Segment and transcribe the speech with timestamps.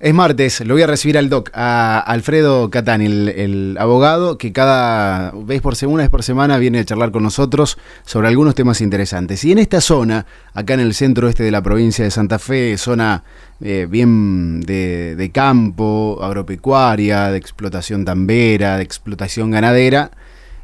[0.00, 5.32] Es martes, lo voy a recibir al doc, a Alfredo Catán, el, abogado que cada
[5.32, 9.44] vez por semana, vez por semana viene a charlar con nosotros sobre algunos temas interesantes.
[9.44, 10.24] Y en esta zona,
[10.54, 13.24] acá en el centro este de la provincia de Santa Fe, zona
[13.60, 20.12] eh, bien de, campo, agropecuaria, de explotación tambera, de explotación ganadera,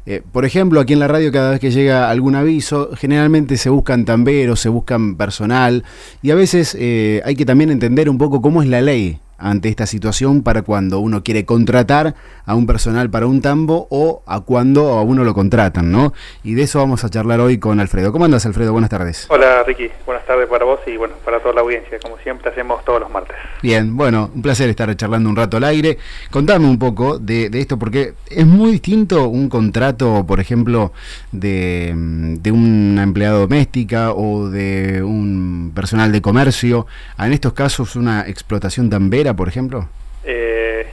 [0.05, 3.69] eh, por ejemplo, aquí en la radio cada vez que llega algún aviso, generalmente se
[3.69, 5.83] buscan tamberos, se buscan personal
[6.21, 9.69] y a veces eh, hay que también entender un poco cómo es la ley ante
[9.69, 14.41] esta situación para cuando uno quiere contratar a un personal para un tambo o a
[14.41, 16.13] cuando a uno lo contratan, ¿no?
[16.43, 18.11] Y de eso vamos a charlar hoy con Alfredo.
[18.11, 18.71] ¿Cómo andas, Alfredo?
[18.71, 19.25] Buenas tardes.
[19.29, 19.89] Hola, Ricky.
[20.05, 23.11] Buenas tardes para vos y bueno, para toda la audiencia, como siempre hacemos todos los
[23.11, 23.35] martes.
[23.61, 25.97] Bien, bueno, un placer estar charlando un rato al aire.
[26.29, 30.93] Contame un poco de, esto, porque es muy distinto un contrato, por ejemplo,
[31.31, 38.27] de, de una empleada doméstica o de un personal de comercio, en estos casos una
[38.27, 39.89] explotación tan vera por ejemplo?
[40.23, 40.87] Eh,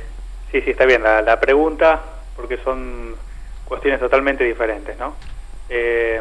[0.51, 2.01] sí, sí, está bien la, pregunta,
[2.37, 3.15] porque son
[3.65, 5.15] cuestiones totalmente diferentes, ¿no?
[5.69, 6.21] Eh,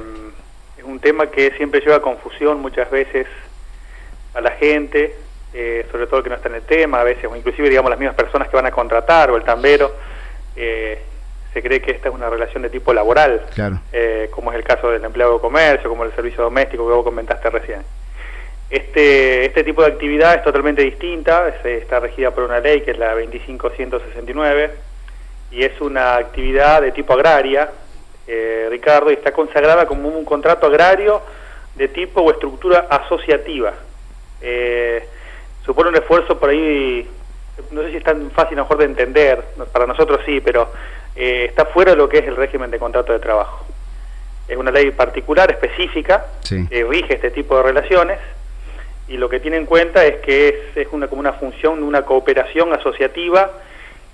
[0.77, 3.27] es un tema que siempre lleva confusión muchas veces
[4.33, 5.15] a la gente,
[5.53, 7.99] eh, sobre todo que no está en el tema, a veces, o inclusive, digamos, las
[7.99, 9.93] mismas personas que van a contratar o el tambero,
[10.55, 13.45] se cree que esta es una relación de tipo laboral,
[14.31, 17.49] como es el caso del empleado de comercio, como el servicio doméstico que vos comentaste
[17.49, 17.81] recién.
[18.71, 22.97] Este, este tipo de actividad es totalmente distinta, está regida por una ley que es
[22.97, 24.71] la 25169
[25.51, 27.69] y es una actividad de tipo agraria,
[28.25, 31.21] eh, Ricardo, y está consagrada como un contrato agrario
[31.75, 33.73] de tipo o estructura asociativa.
[34.39, 35.05] Eh,
[35.65, 37.05] supone un esfuerzo por ahí,
[37.71, 40.71] no sé si es tan fácil a lo mejor de entender, para nosotros sí, pero
[41.17, 43.65] eh, está fuera de lo que es el régimen de contrato de trabajo.
[44.47, 48.17] Es una ley particular, específica, que rige este tipo de relaciones
[49.11, 51.83] y lo que tiene en cuenta es que es, es una, como una función de
[51.83, 53.51] una cooperación asociativa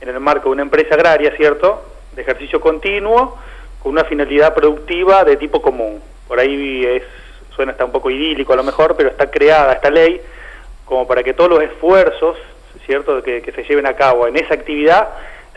[0.01, 3.37] en el marco de una empresa agraria, ¿cierto?, de ejercicio continuo,
[3.79, 6.01] con una finalidad productiva de tipo común.
[6.27, 7.03] Por ahí es,
[7.55, 10.19] suena hasta un poco idílico a lo mejor, pero está creada esta ley
[10.83, 12.35] como para que todos los esfuerzos,
[12.87, 15.09] ¿cierto?, que, que se lleven a cabo en esa actividad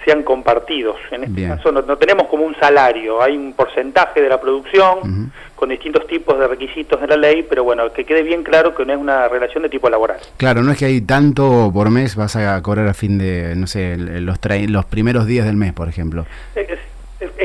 [0.05, 0.97] sean compartidos.
[1.11, 5.69] En este caso no, tenemos como un salario, hay un porcentaje de la producción con
[5.69, 8.93] distintos tipos de requisitos de la ley, pero bueno, que quede bien claro que no
[8.93, 10.19] es una relación de tipo laboral.
[10.37, 13.66] Claro, no es que hay tanto por mes vas a cobrar a fin de, no
[13.66, 16.25] sé, los, los primeros días del mes, por ejemplo.
[16.55, 16.78] Es,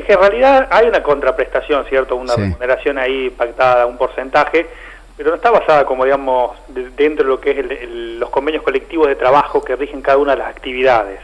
[0.06, 2.16] que en realidad hay una contraprestación, ¿cierto?
[2.16, 4.68] Una remuneración ahí pactada, un porcentaje,
[5.18, 6.58] pero no está basada como digamos
[6.96, 7.90] dentro de lo que es
[8.20, 11.20] los convenios colectivos de trabajo que rigen cada una de las actividades.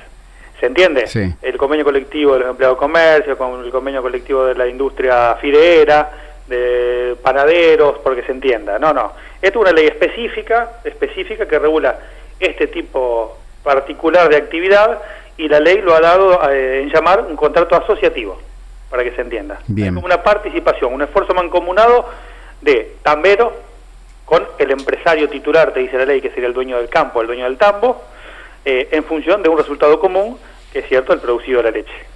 [0.61, 1.37] ¿Se entiende?
[1.41, 5.35] El convenio colectivo de los empleados de comercio, con el convenio colectivo de la industria
[5.41, 6.11] fideera,
[6.45, 8.77] de panaderos, porque se entienda.
[8.77, 9.11] No, no.
[9.41, 11.97] Esto es una ley específica, específica que regula
[12.39, 15.01] este tipo particular de actividad
[15.35, 18.39] y la ley lo ha dado eh, en llamar un contrato asociativo,
[18.91, 19.57] para que se entienda.
[19.65, 19.95] Bien.
[19.95, 22.07] como una participación, un esfuerzo mancomunado
[22.61, 23.51] de tambero
[24.25, 27.25] con el empresario titular, te dice la ley, que sería el dueño del campo, el
[27.25, 28.03] dueño del tambo,
[28.63, 30.37] eh, en función de un resultado común
[30.73, 32.11] es cierto, el producido de la leche.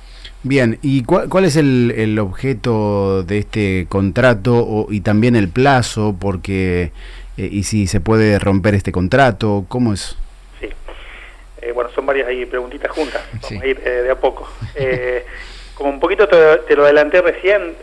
[0.47, 6.15] Bien, ¿y cuál, es el, objeto de este contrato y también el plazo?
[6.21, 6.91] Porque,
[7.35, 9.65] eh, ¿y si se puede romper este contrato?
[9.67, 10.15] ¿Cómo es?
[10.59, 10.69] Sí,
[11.63, 14.47] eh, bueno, son varias ahí preguntitas juntas, vamos a ir eh, de a poco.
[15.73, 17.73] como un poquito te, lo adelanté recién,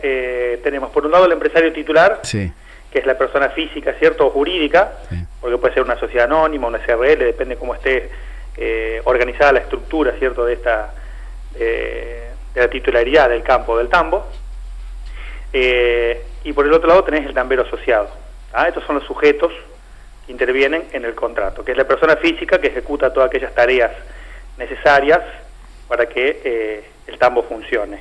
[0.62, 4.28] tenemos por un lado el empresario titular, que es la persona física, ¿cierto?
[4.28, 4.93] O jurídica,
[5.41, 8.09] porque puede ser una sociedad anónima, una SRL, depende cómo esté
[8.56, 10.94] eh, organizada la estructura, ¿cierto?, de esta
[12.54, 14.26] de la titularidad del campo del tambo.
[15.52, 18.08] Eh, y por el otro lado tenés el tambero asociado.
[18.52, 18.68] ¿ah?
[18.68, 19.52] Estos son los sujetos
[20.26, 23.91] que intervienen en el contrato, que es la persona física que ejecuta todas aquellas tareas
[24.58, 25.20] necesarias
[25.88, 28.00] para que eh, el tambo funcione.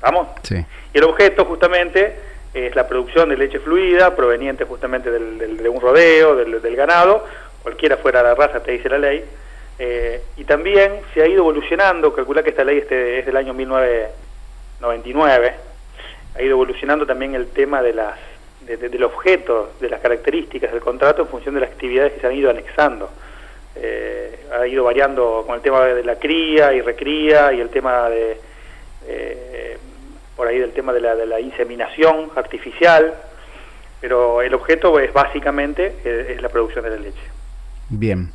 [0.00, 0.28] ¿Vamos?
[0.42, 0.64] Sí.
[0.92, 2.16] Y el objeto justamente
[2.54, 7.26] es la producción de leche fluida proveniente justamente del, de un rodeo, del, del ganado,
[7.62, 9.24] cualquiera fuera la raza, te dice la ley,
[9.78, 13.54] eh, y también se ha ido evolucionando, calcula que esta ley este es del año
[13.54, 15.54] 1999,
[16.34, 18.18] ha ido evolucionando también el tema de las,
[18.66, 22.34] del objeto, de las características del contrato en función de las actividades que se han
[22.34, 23.08] ido anexando.
[23.76, 28.08] Eh, ha ido variando con el tema de la cría y recría y el tema
[28.08, 28.40] de,
[29.06, 29.78] eh,
[30.36, 33.14] por ahí del tema de la, de la inseminación artificial,
[34.00, 37.22] pero el objeto es básicamente es la producción de la leche.
[37.88, 38.32] Bien.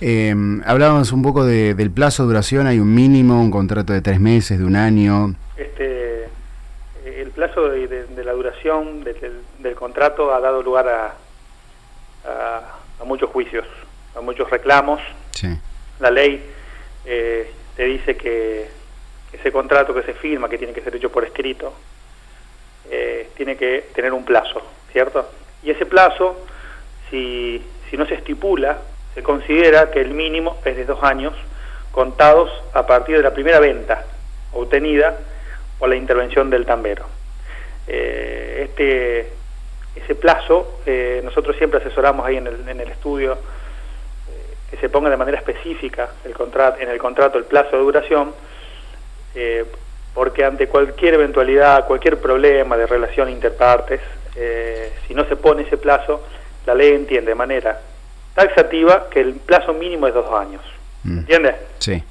[0.00, 0.34] Eh,
[0.64, 4.58] hablábamos un poco del plazo de duración, hay un mínimo, un contrato de tres meses,
[4.58, 5.34] de un año.
[5.56, 6.28] Este,
[7.04, 11.14] el plazo de, la duración del, contrato ha dado lugar a,
[13.00, 13.66] a, muchos juicios,
[14.16, 15.00] a muchos reclamos.
[16.00, 16.42] la ley
[17.04, 18.68] eh, te dice que
[19.32, 21.72] ese contrato que se firma, que tiene que ser hecho por escrito,
[22.90, 24.62] eh, tiene que tener un plazo,
[24.92, 25.28] ¿cierto?
[25.62, 26.44] Y ese plazo,
[27.10, 28.78] si, si no se estipula,
[29.14, 31.34] se considera que el mínimo es de dos años
[31.90, 34.04] contados a partir de la primera venta
[34.52, 35.18] obtenida
[35.78, 37.04] por la intervención del tambero.
[37.86, 39.28] Eh, este,
[39.96, 44.88] ese plazo, eh, nosotros siempre asesoramos ahí en el, en el estudio eh, que se
[44.88, 46.34] ponga de manera específica el
[46.80, 48.34] en el contrato el plazo de duración,
[50.14, 54.00] porque ante cualquier eventualidad, cualquier problema de relación interpartes,
[55.06, 56.22] si no se pone ese plazo,
[56.66, 57.80] la ley entiende de manera
[58.34, 60.62] taxativa que el plazo mínimo es dos años.
[61.04, 61.18] Mm.
[61.18, 61.54] ¿Entiendes?
[61.78, 62.02] Sí.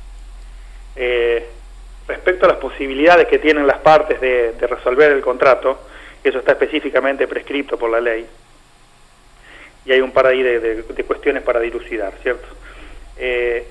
[2.08, 5.80] respecto a las posibilidades que tienen las partes de, de resolver el contrato,
[6.24, 8.28] eso está específicamente prescrito por la ley,
[9.86, 12.48] y hay un par ahí de, cuestiones para dilucidar, ¿cierto?
[13.18, 13.68] Eh,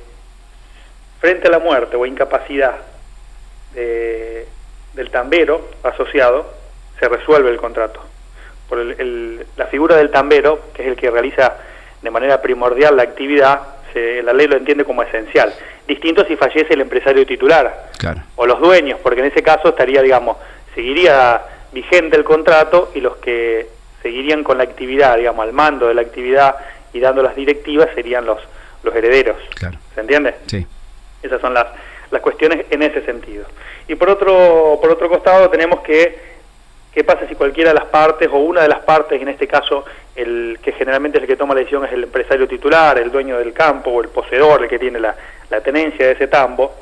[1.20, 2.76] frente a la muerte o incapacidad
[3.75, 6.52] del tambero asociado,
[6.99, 8.00] se resuelve el contrato.
[8.69, 11.56] Por la figura del tambero, que es el que realiza
[12.02, 13.61] de manera primordial la actividad,
[13.94, 15.52] la ley lo entiende como esencial.
[15.87, 17.91] Distinto si fallece el empresario titular
[18.37, 20.37] o los dueños, porque en ese caso estaría, digamos,
[20.75, 21.43] seguiría
[21.73, 23.69] vigente el contrato y los que
[24.02, 26.56] seguirían con la actividad, digamos, al mando de la actividad
[26.93, 28.38] y dando las directivas serían los,
[28.82, 29.37] los herederos.
[29.94, 30.35] ¿Se entiende?
[30.47, 30.67] Sí.
[31.23, 31.67] Esas son las,
[32.11, 33.44] las cuestiones en ese sentido.
[33.88, 36.19] Y por otro, por otro costado tenemos que,
[36.93, 39.85] ¿qué pasa si cualquiera de las partes o una de las partes, en este caso
[40.15, 43.39] el que generalmente es el que toma la decisión es el empresario titular, el dueño
[43.39, 45.15] del campo o el poseedor, el que tiene la,
[45.49, 46.75] la tenencia de ese tambo,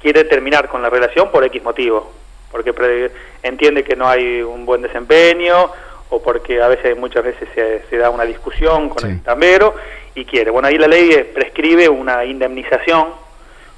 [0.00, 2.12] quiere terminar con la relación por X motivo,
[2.50, 3.10] porque
[3.42, 5.70] entiende que no hay un buen desempeño
[6.10, 7.48] o porque a veces muchas veces
[7.88, 9.74] se, da una discusión con el tambero
[10.14, 10.50] y quiere.
[10.50, 13.08] Bueno, ahí la ley prescribe una indemnización,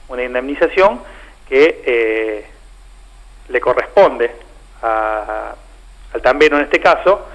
[0.08, 1.00] una indemnización
[1.48, 2.46] que eh,
[3.48, 4.45] le corresponde
[4.82, 7.26] al tambero en este caso,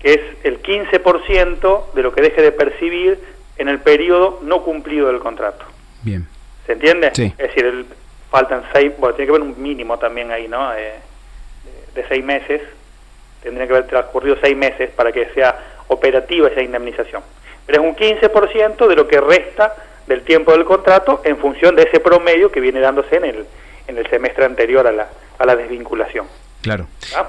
[0.00, 3.18] que es el 15% de lo que deje de percibir
[3.56, 5.64] en el periodo no cumplido del contrato.
[6.02, 6.26] Bien.
[6.66, 7.10] ¿Se entiende?
[7.14, 7.32] Sí.
[7.38, 7.86] Es decir, el,
[8.34, 10.74] faltan seis, bueno, tiene que haber un mínimo también ahí, ¿no?
[10.74, 10.94] Eh,
[11.94, 12.60] de, seis meses,
[13.40, 15.56] tendría que haber transcurrido seis meses para que sea
[15.86, 17.22] operativa esa indemnización.
[17.64, 19.76] Pero es un 15% de lo que resta
[20.08, 23.46] del tiempo del contrato en función de ese promedio que viene dándose en el,
[23.86, 25.08] en el semestre anterior a la,
[25.38, 26.26] a la desvinculación.
[26.64, 26.86] Claro.
[27.14, 27.28] ¿Ah?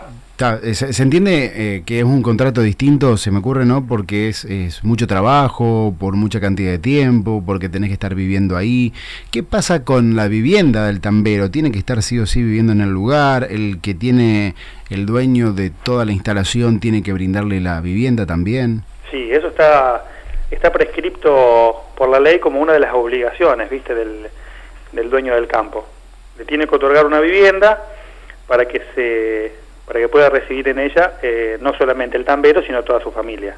[0.63, 3.85] Eh, se, entiende eh, que es un contrato distinto, se me ocurre, ¿no?
[3.85, 8.93] Porque es, mucho trabajo, por mucha cantidad de tiempo, porque tenés que estar viviendo ahí.
[9.31, 11.51] ¿Qué pasa con la vivienda del tambero?
[11.51, 13.47] ¿Tiene que estar sí o sí viviendo en el lugar?
[13.49, 14.55] ¿El que tiene
[14.89, 18.83] el dueño de toda la instalación tiene que brindarle la vivienda también?
[19.11, 20.05] Sí, eso está,
[20.49, 23.93] está prescripto por la ley como una de las obligaciones, ¿viste?
[23.93, 24.27] Del,
[24.93, 25.85] del dueño del campo.
[26.37, 27.81] Le tiene que otorgar una vivienda
[28.47, 32.83] para que se para que pueda recibir en ella eh, no solamente el tambero, sino
[32.83, 33.55] toda su familia.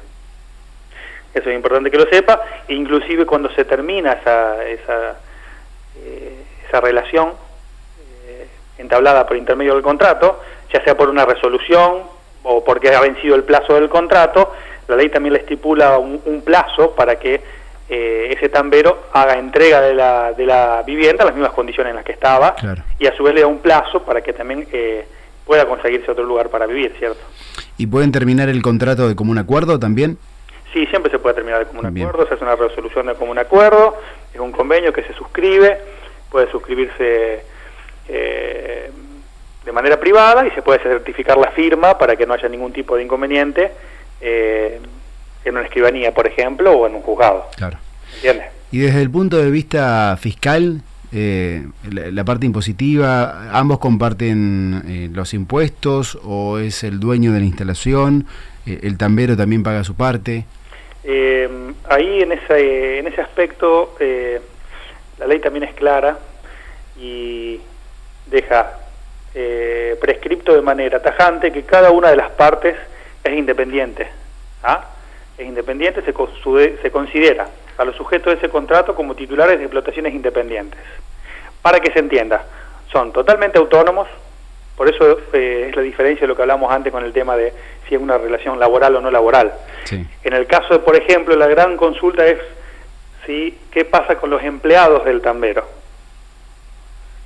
[1.32, 5.16] Eso es importante que lo sepa, inclusive cuando se termina esa, esa,
[5.96, 7.32] eh, esa relación
[8.26, 8.46] eh,
[8.78, 10.40] entablada por intermedio del contrato,
[10.72, 12.02] ya sea por una resolución
[12.42, 14.52] o porque ha vencido el plazo del contrato,
[14.86, 17.42] la ley también le estipula un, plazo para que
[17.88, 22.04] ese tambero haga entrega de la, de la vivienda en las mismas condiciones en las
[22.04, 22.54] que estaba
[22.98, 24.66] y a su vez le da un plazo para que también
[25.46, 27.20] pueda conseguirse otro lugar para vivir, ¿cierto?
[27.78, 30.18] ¿Y pueden terminar el contrato de común acuerdo también?
[30.72, 33.96] Sí, siempre se puede terminar de común acuerdo, se hace una resolución de común acuerdo,
[34.34, 35.78] es un convenio que se suscribe,
[36.30, 37.42] puede suscribirse
[38.08, 38.90] eh,
[39.64, 42.96] de manera privada y se puede certificar la firma para que no haya ningún tipo
[42.96, 43.72] de inconveniente
[44.20, 44.80] eh,
[45.48, 47.46] en una escribanía, por ejemplo, o en un juzgado.
[47.56, 47.78] Claro.
[48.16, 48.46] ¿Entiendes?
[48.70, 55.32] Y desde el punto de vista fiscal, eh, la, parte impositiva, ambos comparten eh, los
[55.32, 58.26] impuestos o es el dueño de la instalación,
[58.66, 60.44] eh, el tambero también paga su parte.
[61.90, 63.94] Ahí en ese, en ese aspecto
[65.18, 66.18] la ley también es clara
[67.00, 67.58] y
[68.26, 68.78] deja
[69.98, 72.76] prescripto de manera tajante que cada una de las partes
[73.24, 74.06] es independiente.
[74.62, 74.84] ¿ah?
[75.38, 76.12] Es independiente, se,
[76.82, 80.80] se considera a los sujetos de ese contrato como titulares de explotaciones independientes.
[81.62, 82.44] Para que se entienda,
[82.92, 84.08] son totalmente autónomos,
[84.76, 87.52] por eso eh, es la diferencia de lo que hablamos antes con el tema de
[87.88, 89.52] si es una relación laboral o no laboral.
[89.90, 92.38] En el caso de, por ejemplo, la gran consulta es
[93.26, 95.66] si qué pasa con los empleados del tambero.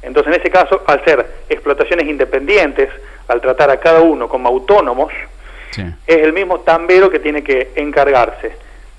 [0.02, 2.88] Entonces, en ese caso, al ser explotaciones independientes,
[3.28, 5.12] al tratar a cada uno como autónomos,
[6.06, 8.52] es el mismo tambero que tiene que encargarse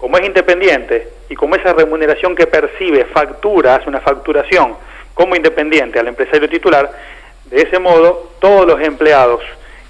[0.03, 4.75] como es independiente y como esa remuneración que percibe factura, hace una facturación
[5.13, 6.91] como independiente al empresario titular,
[7.45, 9.41] de ese modo todos los empleados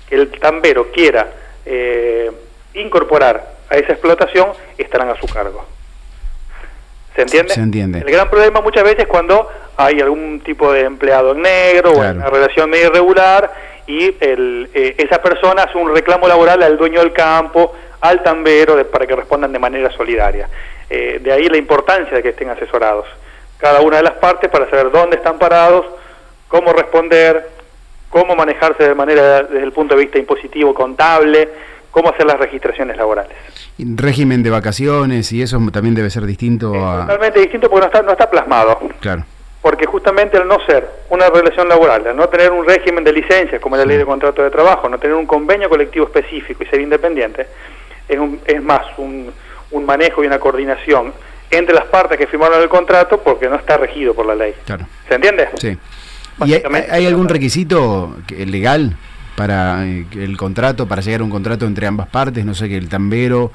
[0.08, 1.30] que el tambero quiera
[1.66, 2.32] eh,
[2.76, 5.66] incorporar a esa explotación estarán a su cargo.
[7.16, 7.54] ¿Se entiende?
[7.56, 8.00] Se entiende.
[8.00, 11.96] El gran problema muchas veces es cuando hay algún tipo de empleado en negro o
[11.96, 12.18] Claro.
[12.20, 13.52] una relación medio irregular
[13.88, 18.76] y el, eh, esa persona hace un reclamo laboral al dueño del campo, al tambero,
[18.76, 20.48] de- para que respondan de manera solidaria.
[20.90, 23.06] Eh, de ahí la importancia de que estén asesorados
[23.58, 25.86] cada una de las partes para saber dónde están parados,
[26.50, 27.48] cómo responder,
[28.10, 31.48] cómo manejarse de manera desde el punto de vista impositivo, contable,
[31.90, 33.38] cómo hacer las registraciones laborales.
[33.80, 37.02] Régimen de vacaciones y eso también debe ser distinto Es a...
[37.08, 38.80] totalmente distinto porque no está, no está plasmado.
[39.00, 39.24] Claro,
[39.64, 43.60] Porque justamente al no ser una relación laboral, al no tener un régimen de licencias
[43.62, 46.82] como la ley de contrato de trabajo, no tener un convenio colectivo específico y ser
[46.82, 47.48] independiente,
[48.08, 49.32] es, un- es más un,
[49.72, 51.14] un manejo y una coordinación
[51.50, 54.54] entre las partes que firmaron el contrato porque no está regido por la ley.
[54.66, 54.86] claro.
[55.08, 55.48] ¿Se entiende?
[55.58, 55.78] Sí.
[56.46, 56.54] ¿Y
[56.90, 58.98] hay, algún requisito legal
[59.38, 62.44] para eh, el contrato, para llegar a un contrato entre ambas partes?
[62.44, 63.52] No sé, que el tambero,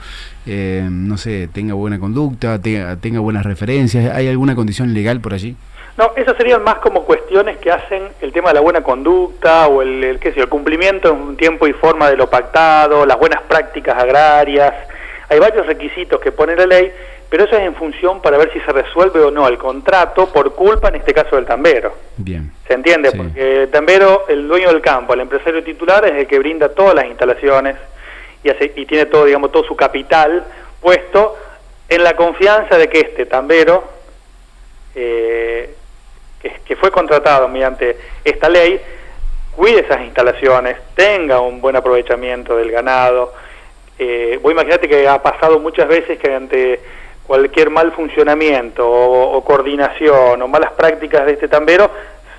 [0.46, 4.14] eh, no sé, tenga buena conducta, tenga, tenga buenas referencias.
[4.14, 5.56] ¿Hay alguna condición legal por allí?
[5.98, 9.82] No, esas serían más como cuestiones que hacen el tema de la buena conducta o
[9.82, 13.42] el, el, qué sé el cumplimiento en tiempo y forma de lo pactado, las buenas
[13.42, 14.72] prácticas agrarias.
[15.28, 16.92] Hay varios requisitos que pone la ley,
[17.28, 20.54] pero eso es en función para ver si se resuelve o no el contrato por
[20.54, 21.92] culpa, en este caso, del tambero.
[22.16, 22.52] Bien.
[22.68, 23.10] ¿Se entiende?
[23.10, 23.18] Sí.
[23.18, 26.94] Porque el tambero, el dueño del campo, el empresario titular es el que brinda todas
[26.94, 27.74] las instalaciones
[28.44, 30.44] y, hace, y tiene todo, digamos, todo su capital
[30.80, 31.36] puesto
[31.88, 33.82] en la confianza de que este tambero,
[34.94, 35.47] eh,
[36.68, 38.80] que, fue contratado mediante esta ley,
[39.56, 43.32] cuide esas instalaciones, tenga un buen aprovechamiento del ganado.
[43.98, 46.80] Eh, vos imaginate que ha pasado muchas veces que ante
[47.26, 51.90] cualquier mal funcionamiento o, o coordinación o malas prácticas de este tambero,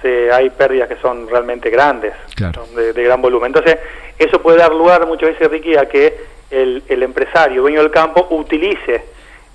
[0.01, 2.65] se, hay pérdidas que son realmente grandes, Claro.
[2.65, 3.47] son de, de gran volumen.
[3.47, 3.77] Entonces,
[4.17, 6.17] eso puede dar lugar muchas veces, Ricky, a que
[6.49, 9.03] el, el empresario, dueño del campo, utilice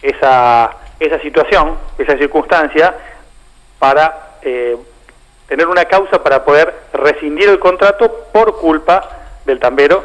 [0.03, 2.95] esa, esa situación, esa circunstancia,
[3.79, 4.77] para eh,
[5.49, 9.09] tener una causa para poder rescindir el contrato por culpa
[9.45, 10.05] del tambero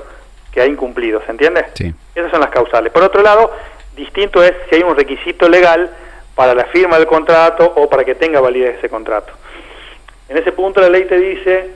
[0.52, 1.66] que ha incumplido, ¿se entiende?
[1.74, 1.94] Sí.
[2.16, 2.92] Esas son las causales.
[2.92, 3.52] Por otro lado,
[3.96, 5.90] distinto es si hay un requisito legal
[6.36, 9.34] para la firma del contrato o para que tenga validez ese contrato.
[10.28, 11.72] En ese punto la ley te dice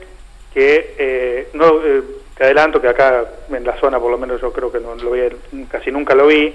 [0.52, 2.02] que, eh, no, eh,
[2.36, 5.10] te adelanto que acá en la zona por lo menos yo creo que no lo
[5.10, 5.20] vi,
[5.70, 6.54] casi nunca lo vi,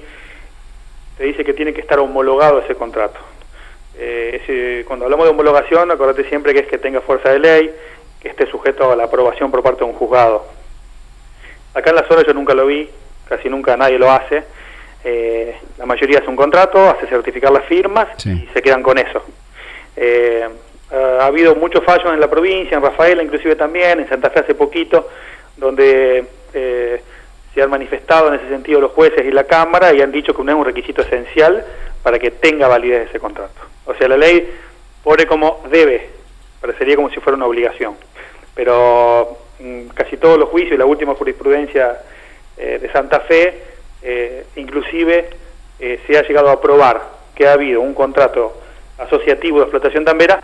[1.18, 3.20] te dice que tiene que estar homologado ese contrato.
[4.02, 7.72] Eh, cuando hablamos de homologación, acordate siempre que es que tenga fuerza de ley,
[8.22, 10.46] que esté sujeto a la aprobación por parte de un juzgado.
[11.74, 12.90] Acá en la zona yo nunca lo vi,
[13.28, 14.44] casi nunca nadie lo hace.
[15.04, 18.32] Eh, la mayoría hace un contrato, hace certificar las firmas Sí.
[18.32, 19.22] y se quedan con eso.
[19.96, 20.48] Eh,
[20.92, 24.56] ha habido muchos fallos en la provincia, en Rafaela inclusive también, en Santa Fe hace
[24.56, 25.08] poquito,
[25.58, 27.02] donde eh,
[27.54, 30.44] se han manifestado en ese sentido los jueces y la Cámara y han dicho que
[30.44, 31.64] no es un requisito esencial
[32.02, 33.62] para que tenga validez ese contrato.
[33.90, 34.48] O sea, la ley
[35.04, 36.10] pone como debe,
[36.62, 37.96] parecería como si fuera una obligación.
[38.54, 42.00] Pero mm, casi todos los juicios y la última jurisprudencia
[42.56, 43.64] eh, de Santa Fe,
[44.04, 45.32] eh, inclusive
[45.80, 47.02] eh, se ha llegado a probar
[47.34, 48.62] que ha habido un contrato
[49.00, 50.40] asociativo de explotación tambera,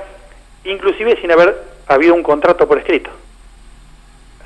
[0.63, 3.11] inclusive sin haber habido un contrato por escrito.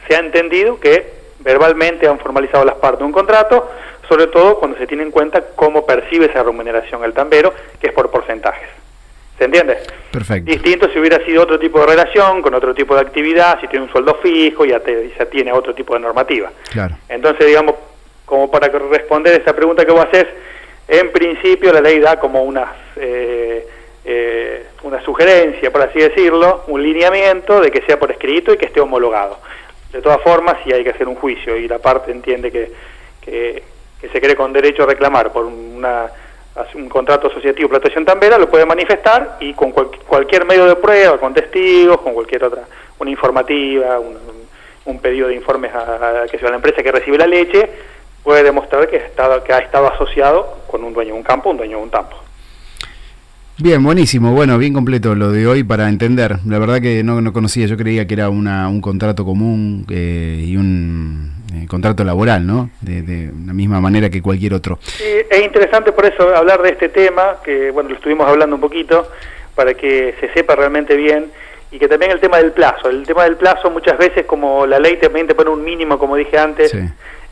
[0.09, 3.69] Se ha entendido que verbalmente han formalizado las partes de un contrato,
[4.09, 7.93] sobre todo cuando se tiene en cuenta cómo percibe esa remuneración el tambero, que es
[7.93, 8.78] por porcentajes.
[9.39, 9.77] ¿Se entiende?
[10.11, 10.51] Perfecto.
[10.51, 13.85] Distinto si hubiera sido otro tipo de relación, con otro tipo de actividad, si tiene
[13.85, 16.51] un sueldo fijo, te, ya tiene otro tipo de normativa.
[16.69, 16.97] Claro.
[17.07, 17.75] Entonces, digamos,
[18.25, 20.27] como para responder esa pregunta que vos haces,
[20.89, 23.65] en principio la ley da como una, eh,
[24.03, 28.65] eh, una sugerencia, por así decirlo, un lineamiento de que sea por escrito y que
[28.65, 29.39] esté homologado.
[29.93, 32.73] De todas formas, si hay que hacer un juicio y la parte entiende que,
[33.21, 33.63] que,
[34.01, 36.09] que se cree con derecho a reclamar por una,
[36.75, 40.75] un contrato asociativo de explotación tambera, lo puede manifestar y con cual- cualquier medio de
[40.75, 42.63] prueba, con testigos, con cualquier otra,
[42.99, 44.17] una informativa, un,
[44.99, 47.69] pedido de informes a, a- que sea la empresa que recibe la leche,
[48.23, 51.49] puede demostrar que, ha estado- que ha estado asociado con un dueño de un campo,
[51.51, 52.15] un dueño de un campo.
[53.57, 54.33] Bien, buenísimo.
[54.33, 56.37] Bueno, bien completo lo de hoy para entender.
[56.45, 60.43] La verdad que no, no conocía, yo creía que era una, un contrato común eh,
[60.47, 62.69] y un eh, contrato laboral, ¿no?
[62.81, 64.77] De, de la misma manera que cualquier otro.
[64.81, 68.61] Sí, es interesante por eso hablar de este tema, que bueno, lo estuvimos hablando un
[68.61, 69.09] poquito,
[69.55, 71.31] para que se sepa realmente bien,
[71.71, 72.89] y que también el tema del plazo.
[72.89, 76.15] El tema del plazo muchas veces, como la ley también te pone un mínimo, como
[76.15, 76.79] dije antes, Sí.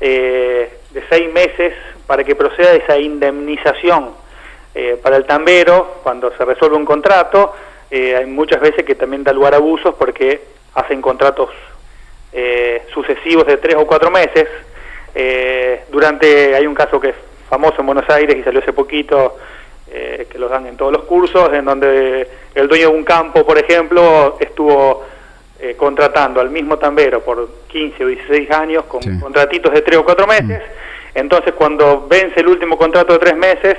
[0.02, 1.74] eh, de seis meses
[2.06, 4.10] para que proceda esa indemnización
[4.76, 7.54] eh, para el tambero cuando se resuelve un contrato.
[7.92, 10.42] hay muchas veces que también da lugar a abusos porque
[10.76, 11.50] hacen contratos
[12.98, 14.48] sucesivos de tres o cuatro meses.
[15.90, 17.16] durante, hay un caso que es
[17.50, 19.38] famoso en Buenos Aires y salió hace poquito,
[19.90, 23.46] eh, que los dan en todos los cursos, en donde el dueño de un campo,
[23.46, 25.06] por ejemplo, estuvo
[25.60, 30.06] eh, contratando al mismo tambero por 15 o 16 años con contratitos de 3 o
[30.06, 30.60] 4 meses.
[30.60, 31.18] Mm.
[31.20, 33.78] Entonces, cuando vence el último contrato de 3 meses,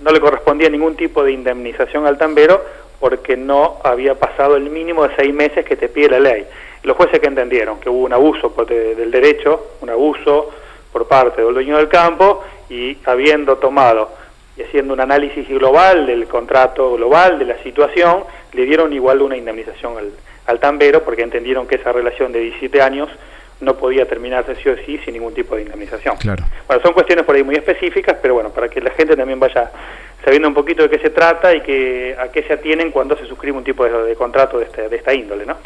[0.00, 2.62] no le correspondía ningún tipo de indemnización al tambero
[2.98, 6.46] porque no había pasado el mínimo de 6 meses que te pide la ley.
[6.84, 10.50] Los jueces que entendieron que hubo un abuso del derecho, un abuso
[10.92, 14.10] por parte del dueño del campo y habiendo tomado
[14.56, 19.36] y haciendo un análisis global del contrato global, de la situación, le dieron igual una
[19.36, 20.12] indemnización al,
[20.46, 23.08] al tambero porque entendieron que esa relación de 17 años
[23.60, 26.16] no podía terminarse sí o sí sin ningún tipo de indemnización.
[26.16, 26.44] Claro.
[26.66, 29.70] Bueno, son cuestiones por ahí muy específicas, pero bueno, para que la gente también vaya
[30.24, 33.26] sabiendo un poquito de qué se trata y que, a qué se atienen cuando se
[33.26, 35.56] suscribe un tipo de, contrato de, este, de esta índole, ¿no?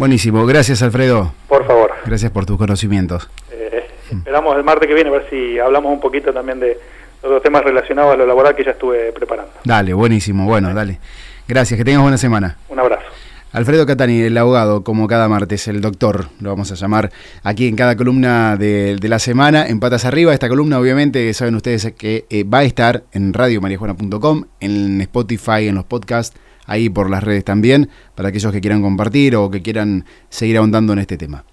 [0.00, 1.34] Buenísimo, gracias Alfredo.
[1.46, 1.90] Por favor.
[2.06, 3.28] Gracias por tus conocimientos.
[3.52, 6.78] Eh, esperamos el martes que viene a ver si hablamos un poquito también de
[7.22, 9.52] los temas relacionados a lo laboral que ya estuve preparando.
[9.62, 10.98] Dale, buenísimo, bueno, dale.
[11.46, 12.56] Gracias, que tengas buena semana.
[12.70, 13.04] Un abrazo.
[13.52, 17.10] Alfredo Catani, el abogado, como cada martes, el doctor, lo vamos a llamar
[17.42, 20.32] aquí en cada columna de, la semana, en Patas Arriba.
[20.32, 25.74] Esta columna, obviamente, saben ustedes que eh, va a estar en radiomariajuana.com, en Spotify, en
[25.74, 26.40] los podcasts,
[26.70, 30.92] ahí por las redes también, para aquellos que quieran compartir o que quieran seguir ahondando
[30.92, 31.44] en este tema.